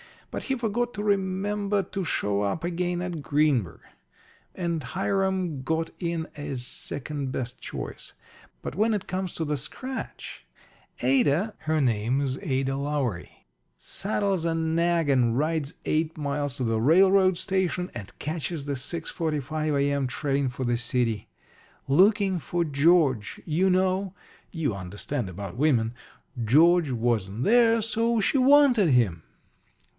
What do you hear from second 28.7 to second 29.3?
him.